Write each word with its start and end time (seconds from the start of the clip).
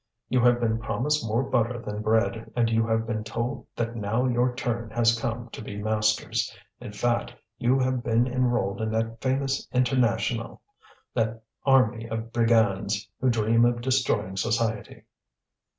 You 0.29 0.39
have 0.43 0.59
been 0.59 0.79
promised 0.79 1.23
more 1.23 1.43
butter 1.43 1.77
than 1.77 2.01
bread, 2.01 2.51
and 2.55 2.71
you 2.71 2.87
have 2.87 3.05
been 3.05 3.23
told 3.23 3.67
that 3.75 3.95
now 3.95 4.25
your 4.25 4.55
turn 4.55 4.89
has 4.89 5.19
come 5.21 5.47
to 5.51 5.61
be 5.61 5.77
masters. 5.77 6.51
In 6.79 6.91
fact, 6.91 7.35
you 7.59 7.77
have 7.77 8.01
been 8.03 8.25
enrolled 8.25 8.81
in 8.81 8.89
that 8.93 9.21
famous 9.21 9.67
International, 9.71 10.59
that 11.13 11.43
army 11.67 12.07
of 12.09 12.33
brigands 12.33 13.07
who 13.19 13.29
dream 13.29 13.63
of 13.63 13.81
destroying 13.81 14.37
society." 14.37 15.03